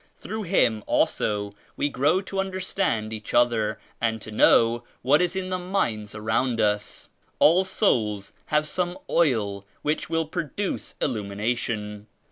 [0.17, 5.49] Through Him also we grow to understand each other and to know what is in
[5.49, 7.07] the minds around us.
[7.37, 12.07] All souls have some oil which will produce illumination.